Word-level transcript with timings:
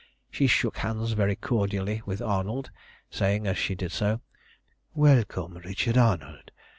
She 0.31 0.47
shook 0.47 0.77
hands 0.77 1.11
very 1.11 1.35
cordially 1.35 2.01
with 2.07 2.23
Arnold, 2.23 2.71
saying 3.11 3.45
as 3.45 3.59
she 3.59 3.75
did 3.75 3.91
so 3.91 4.21
"Welcome, 4.95 5.57
Richard 5.59 5.95
Arnold! 5.95 6.49